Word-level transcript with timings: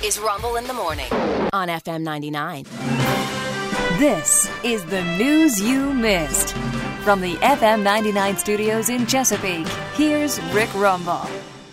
This 0.00 0.16
is 0.16 0.22
Rumble 0.22 0.56
in 0.56 0.64
the 0.64 0.72
Morning 0.72 1.12
on 1.52 1.68
FM 1.68 2.02
99. 2.02 2.64
This 3.98 4.50
is 4.64 4.84
the 4.86 5.02
news 5.16 5.60
you 5.60 5.92
missed. 5.92 6.54
From 7.02 7.20
the 7.20 7.34
FM 7.36 7.82
99 7.82 8.36
studios 8.38 8.88
in 8.88 9.06
Chesapeake, 9.06 9.66
here's 9.94 10.40
Rick 10.54 10.72
Rumble. 10.74 11.26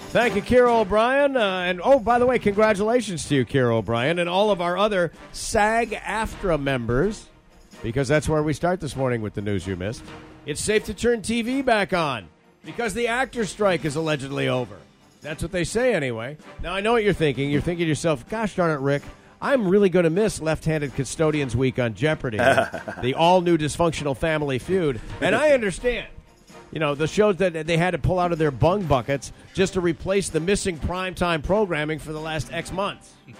Thank 0.10 0.36
you, 0.36 0.42
Kira 0.42 0.82
O'Brien. 0.82 1.38
Uh, 1.38 1.64
and 1.68 1.80
oh, 1.82 2.00
by 2.00 2.20
the 2.20 2.26
way, 2.26 2.38
congratulations 2.40 3.28
to 3.30 3.36
you, 3.36 3.46
Kira 3.46 3.74
O'Brien, 3.74 4.20
and 4.20 4.30
all 4.30 4.52
of 4.52 4.62
our 4.62 4.78
other 4.78 5.12
SAG 5.32 5.92
AFTRA 5.92 6.62
members, 6.62 7.28
because 7.82 8.08
that's 8.08 8.28
where 8.28 8.44
we 8.44 8.54
start 8.54 8.82
this 8.82 8.96
morning 8.96 9.22
with 9.22 9.36
the 9.36 9.42
news 9.42 9.66
you 9.66 9.76
missed. 9.76 10.04
It's 10.46 10.62
safe 10.62 10.86
to 10.86 10.94
turn 10.94 11.22
TV 11.22 11.64
back 11.64 11.94
on 11.94 12.28
because 12.66 12.94
the 12.94 13.08
actor 13.08 13.46
strike 13.46 13.86
is 13.86 13.96
allegedly 13.96 14.48
over. 14.50 14.78
That's 15.22 15.42
what 15.42 15.52
they 15.52 15.64
say, 15.64 15.94
anyway. 15.94 16.38
Now, 16.62 16.74
I 16.74 16.82
know 16.82 16.94
what 16.94 17.04
you're 17.04 17.14
thinking. 17.14 17.50
You're 17.50 17.62
thinking 17.62 17.86
to 17.86 17.90
yourself, 17.90 18.28
gosh 18.30 18.56
darn 18.56 18.72
it, 18.72 18.82
Rick. 18.82 19.04
I'm 19.42 19.68
really 19.68 19.90
going 19.90 20.04
to 20.04 20.10
miss 20.10 20.42
Left 20.42 20.66
Handed 20.66 20.96
Custodians 20.96 21.56
Week 21.56 21.78
on 21.80 21.94
Jeopardy, 21.94 22.38
the 23.02 23.14
all 23.16 23.42
new 23.42 23.58
dysfunctional 23.58 24.18
family 24.18 24.60
feud. 24.60 25.00
And 25.22 25.36
I 25.36 25.52
understand. 25.52 26.08
You 26.72 26.80
know, 26.80 26.96
the 26.96 27.08
shows 27.08 27.38
that 27.38 27.66
they 27.66 27.78
had 27.78 27.92
to 27.92 27.98
pull 27.98 28.20
out 28.20 28.32
of 28.32 28.40
their 28.40 28.52
bung 28.52 28.84
buckets 28.84 29.32
just 29.54 29.74
to 29.74 29.82
replace 29.82 30.30
the 30.30 30.40
missing 30.40 30.78
primetime 30.78 31.42
programming 31.44 32.00
for 32.00 32.12
the 32.12 32.20
last 32.20 32.52
X 32.52 32.72
months. 32.72 33.14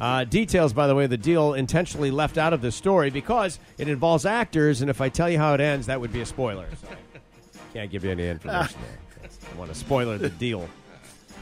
Uh, 0.00 0.24
details, 0.24 0.72
by 0.72 0.86
the 0.86 0.94
way, 0.94 1.06
the 1.06 1.18
deal 1.18 1.52
intentionally 1.52 2.10
left 2.10 2.38
out 2.38 2.54
of 2.54 2.62
this 2.62 2.74
story 2.74 3.10
because 3.10 3.60
it 3.78 3.88
involves 3.88 4.24
actors, 4.24 4.80
and 4.80 4.90
if 4.90 5.02
I 5.02 5.10
tell 5.10 5.28
you 5.28 5.38
how 5.38 5.52
it 5.52 5.60
ends, 5.60 5.86
that 5.86 6.00
would 6.00 6.12
be 6.12 6.22
a 6.22 6.26
spoiler. 6.26 6.66
So 6.80 6.88
I 6.88 7.72
can't 7.74 7.90
give 7.90 8.02
you 8.02 8.10
any 8.10 8.26
information 8.26 8.80
there. 8.80 9.30
I 9.54 9.58
want 9.58 9.70
to 9.70 9.78
spoiler 9.78 10.16
the 10.16 10.30
deal. 10.30 10.66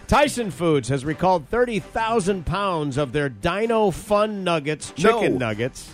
Tyson 0.06 0.50
Foods 0.50 0.88
has 0.88 1.04
recalled 1.04 1.48
30,000 1.48 2.44
pounds 2.46 2.96
of 2.98 3.12
their 3.12 3.28
Dino 3.28 3.90
Fun 3.90 4.44
Nuggets 4.44 4.90
chicken 4.92 5.32
No. 5.38 5.46
nuggets 5.48 5.90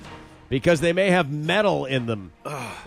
because 0.49 0.81
they 0.81 0.93
may 0.93 1.11
have 1.11 1.31
metal 1.31 1.85
in 1.85 2.07
them. 2.07 2.33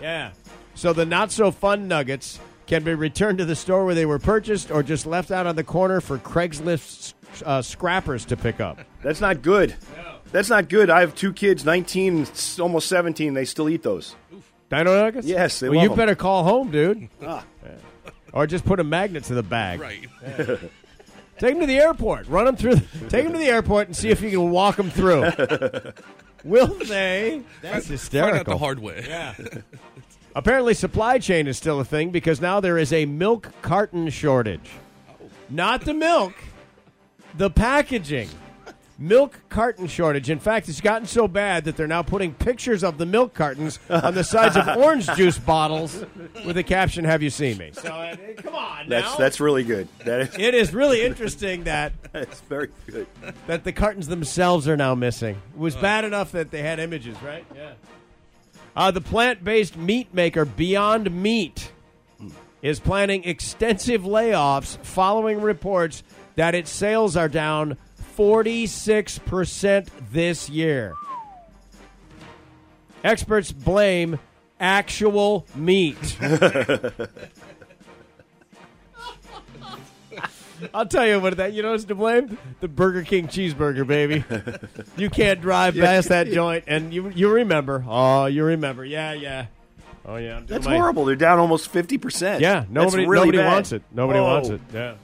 Yeah. 0.00 0.32
So 0.74 0.92
the 0.92 1.06
not 1.06 1.30
so 1.32 1.50
fun 1.50 1.88
nuggets 1.88 2.38
can 2.66 2.82
be 2.84 2.94
returned 2.94 3.38
to 3.38 3.44
the 3.44 3.56
store 3.56 3.84
where 3.84 3.94
they 3.94 4.06
were 4.06 4.18
purchased 4.18 4.70
or 4.70 4.82
just 4.82 5.06
left 5.06 5.30
out 5.30 5.46
on 5.46 5.56
the 5.56 5.64
corner 5.64 6.00
for 6.00 6.18
Craigslist 6.18 7.14
uh, 7.44 7.62
scrappers 7.62 8.24
to 8.26 8.36
pick 8.36 8.60
up. 8.60 8.80
That's 9.02 9.20
not 9.20 9.42
good. 9.42 9.74
That's 10.32 10.48
not 10.50 10.68
good. 10.68 10.90
I 10.90 11.00
have 11.00 11.14
two 11.14 11.32
kids, 11.32 11.64
19, 11.64 12.26
almost 12.58 12.88
17. 12.88 13.34
They 13.34 13.44
still 13.44 13.68
eat 13.68 13.82
those. 13.82 14.16
Dino 14.68 14.94
nuggets? 14.96 15.26
Yes, 15.26 15.60
they 15.60 15.68
well, 15.68 15.76
love 15.78 15.84
you 15.84 15.90
'em. 15.92 15.96
better 15.96 16.14
call 16.16 16.42
home, 16.42 16.70
dude. 16.70 17.08
Ah. 17.24 17.44
Yeah. 17.64 17.70
Or 18.32 18.46
just 18.48 18.64
put 18.64 18.80
a 18.80 18.84
magnet 18.84 19.24
to 19.24 19.34
the 19.34 19.42
bag. 19.44 19.80
Right. 19.80 20.08
Take 21.38 21.54
them 21.54 21.60
to 21.60 21.66
the 21.66 21.78
airport. 21.78 22.28
Run 22.28 22.44
them 22.44 22.56
through. 22.56 22.76
Take 23.08 23.24
them 23.24 23.32
to 23.32 23.38
the 23.38 23.46
airport 23.48 23.88
and 23.88 23.96
see 23.96 24.10
if 24.10 24.20
you 24.22 24.30
can 24.30 24.50
walk 24.50 24.76
them 24.76 24.90
through. 24.90 25.30
Will 26.44 26.66
they? 26.84 27.42
That's 27.62 27.86
hysterical. 27.86 28.30
Find 28.30 28.48
out 28.48 28.52
the 28.52 28.58
hard 28.58 28.78
way. 28.78 29.04
Yeah. 29.08 29.34
Apparently, 30.36 30.74
supply 30.74 31.18
chain 31.18 31.46
is 31.46 31.56
still 31.56 31.80
a 31.80 31.84
thing 31.84 32.10
because 32.10 32.40
now 32.40 32.60
there 32.60 32.76
is 32.76 32.92
a 32.92 33.06
milk 33.06 33.50
carton 33.62 34.10
shortage. 34.10 34.70
Oh. 35.08 35.28
Not 35.48 35.82
the 35.82 35.94
milk, 35.94 36.34
the 37.36 37.50
packaging. 37.50 38.28
Milk 38.96 39.40
carton 39.48 39.88
shortage. 39.88 40.30
In 40.30 40.38
fact, 40.38 40.68
it's 40.68 40.80
gotten 40.80 41.06
so 41.08 41.26
bad 41.26 41.64
that 41.64 41.76
they're 41.76 41.88
now 41.88 42.02
putting 42.02 42.32
pictures 42.32 42.84
of 42.84 42.96
the 42.96 43.06
milk 43.06 43.34
cartons 43.34 43.80
on 43.90 44.14
the 44.14 44.22
sides 44.22 44.56
of 44.56 44.68
orange 44.76 45.08
juice 45.16 45.36
bottles 45.36 46.04
with 46.46 46.54
the 46.54 46.62
caption, 46.62 47.04
Have 47.04 47.20
you 47.22 47.30
seen 47.30 47.58
me? 47.58 47.70
So, 47.72 47.88
uh, 47.88 48.14
come 48.36 48.54
on 48.54 48.88
That's 48.88 49.12
now. 49.12 49.16
that's 49.16 49.40
really 49.40 49.64
good. 49.64 49.88
That 50.04 50.20
is 50.20 50.38
it 50.38 50.54
is 50.54 50.72
really 50.72 51.02
interesting 51.02 51.64
that 51.64 51.92
that's 52.12 52.40
very 52.42 52.68
good. 52.86 53.08
that 53.48 53.64
the 53.64 53.72
cartons 53.72 54.06
themselves 54.06 54.68
are 54.68 54.76
now 54.76 54.94
missing. 54.94 55.40
It 55.54 55.58
was 55.58 55.74
bad 55.74 56.04
enough 56.04 56.30
that 56.32 56.52
they 56.52 56.62
had 56.62 56.78
images, 56.78 57.20
right? 57.20 57.44
Yeah. 57.54 57.72
Uh, 58.76 58.90
the 58.92 59.00
plant-based 59.00 59.76
meat 59.76 60.12
maker 60.14 60.44
Beyond 60.44 61.10
Meat 61.10 61.72
is 62.62 62.78
planning 62.80 63.24
extensive 63.24 64.02
layoffs 64.02 64.78
following 64.84 65.40
reports 65.40 66.02
that 66.36 66.54
its 66.54 66.70
sales 66.70 67.16
are 67.16 67.28
down 67.28 67.76
46% 68.16 69.88
this 70.10 70.48
year. 70.48 70.94
Experts 73.02 73.52
blame 73.52 74.18
actual 74.58 75.46
meat. 75.54 76.16
I'll 80.72 80.86
tell 80.86 81.06
you 81.06 81.20
what 81.20 81.36
that 81.36 81.52
you 81.52 81.62
know 81.62 81.72
what's 81.72 81.84
to 81.84 81.94
blame? 81.94 82.38
The 82.60 82.68
Burger 82.68 83.02
King 83.02 83.28
cheeseburger, 83.28 83.86
baby. 83.86 84.24
you 84.96 85.10
can't 85.10 85.40
drive 85.40 85.74
past 85.74 86.08
that 86.08 86.28
joint 86.28 86.64
and 86.66 86.94
you 86.94 87.10
you 87.10 87.28
remember. 87.28 87.84
Oh, 87.86 88.24
you 88.26 88.44
remember. 88.44 88.84
Yeah, 88.84 89.12
yeah. 89.12 89.46
Oh 90.06 90.16
yeah. 90.16 90.40
That's 90.46 90.64
my- 90.64 90.76
horrible. 90.76 91.04
They're 91.04 91.16
down 91.16 91.38
almost 91.38 91.72
50%. 91.72 92.40
Yeah, 92.40 92.64
nobody 92.70 93.06
really 93.06 93.26
nobody 93.26 93.38
bad. 93.38 93.52
wants 93.52 93.72
it. 93.72 93.82
Nobody 93.92 94.20
Whoa. 94.20 94.26
wants 94.26 94.48
it. 94.48 94.60
Yeah. 94.72 94.94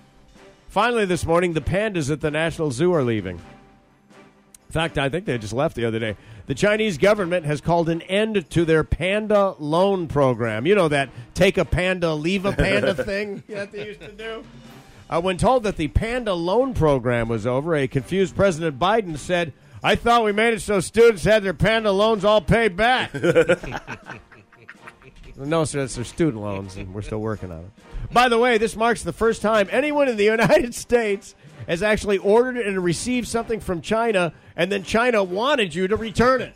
Finally 0.71 1.05
this 1.05 1.27
morning 1.27 1.53
the 1.53 1.61
pandas 1.61 2.13
at 2.13 2.21
the 2.21 2.31
National 2.31 2.71
Zoo 2.71 2.95
are 2.95 3.03
leaving. 3.03 3.39
In 3.39 4.73
fact, 4.73 4.99
I 4.99 5.09
think 5.09 5.25
they 5.25 5.37
just 5.37 5.53
left 5.53 5.75
the 5.75 5.85
other 5.85 5.99
day. 5.99 6.17
The 6.47 6.55
Chinese 6.55 6.97
government 6.97 7.45
has 7.45 7.61
called 7.61 7.89
an 7.89 8.03
end 8.03 8.49
to 8.51 8.65
their 8.65 8.85
panda 8.85 9.57
loan 9.59 10.07
program. 10.07 10.67
You 10.67 10.77
know 10.77 10.87
that 10.87 11.09
take 11.35 11.59
a 11.59 11.65
panda, 11.65 12.15
leave 12.15 12.45
a 12.45 12.53
panda 12.53 12.95
thing 13.05 13.43
that 13.49 13.73
they 13.73 13.85
used 13.85 14.01
to 14.01 14.13
do? 14.13 14.45
Uh, 15.09 15.21
when 15.21 15.39
told 15.39 15.65
that 15.65 15.77
the 15.77 15.89
panda 15.89 16.35
loan 16.35 16.73
program 16.73 17.27
was 17.29 17.49
over, 17.49 17.75
a 17.75 17.89
confused 17.89 18.37
President 18.37 18.79
Biden 18.79 19.19
said, 19.19 19.53
I 19.83 19.97
thought 19.97 20.23
we 20.23 20.31
made 20.31 20.55
it 20.55 20.61
so 20.61 20.79
students 20.79 21.25
had 21.25 21.43
their 21.43 21.53
panda 21.53 21.91
loans 21.91 22.25
all 22.25 22.41
paid 22.41 22.77
back. 22.77 23.11
no, 25.49 25.65
sir, 25.65 25.81
that's 25.81 25.95
their 25.95 26.05
student 26.05 26.43
loans, 26.43 26.77
and 26.77 26.93
we're 26.93 27.03
still 27.03 27.21
working 27.21 27.51
on 27.51 27.61
it. 27.61 28.13
By 28.13 28.29
the 28.29 28.39
way, 28.39 28.59
this 28.59 28.77
marks 28.77 29.03
the 29.03 29.13
first 29.13 29.43
time 29.43 29.69
anyone 29.71 30.09
in 30.09 30.17
the 30.17 30.25
United 30.37 30.75
States 30.75 31.35
has 31.67 31.83
actually 31.83 32.19
ordered 32.19 32.57
and 32.59 32.83
received 32.83 33.29
something 33.29 33.61
from 33.61 33.81
China, 33.81 34.33
and 34.57 34.71
then 34.71 34.83
China 34.83 35.23
wanted 35.23 35.75
you 35.75 35.89
to 35.89 35.97
return 35.97 36.41
it. 36.43 36.55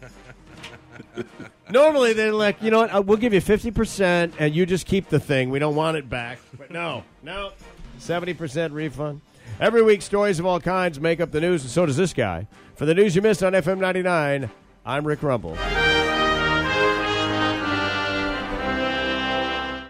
Normally, 1.70 2.12
they're 2.12 2.32
like, 2.32 2.62
you 2.62 2.70
know 2.70 2.80
what, 2.80 2.94
uh, 2.94 3.02
we'll 3.02 3.16
give 3.16 3.32
you 3.32 3.40
50%, 3.40 4.32
and 4.38 4.54
you 4.54 4.66
just 4.66 4.86
keep 4.86 5.08
the 5.08 5.20
thing. 5.20 5.50
We 5.50 5.58
don't 5.58 5.74
want 5.74 5.96
it 5.96 6.10
back. 6.10 6.38
But 6.56 6.70
no, 6.70 7.04
no, 7.22 7.52
70% 7.98 8.72
refund. 8.72 9.22
Every 9.60 9.82
week, 9.82 10.02
stories 10.02 10.38
of 10.38 10.46
all 10.46 10.60
kinds 10.60 11.00
make 11.00 11.20
up 11.20 11.30
the 11.30 11.40
news, 11.40 11.62
and 11.62 11.70
so 11.70 11.86
does 11.86 11.96
this 11.96 12.12
guy. 12.12 12.48
For 12.74 12.86
the 12.86 12.94
news 12.94 13.16
you 13.16 13.22
missed 13.22 13.42
on 13.42 13.52
FM 13.52 13.78
99, 13.78 14.50
I'm 14.84 15.06
Rick 15.06 15.22
Rumble. 15.22 15.56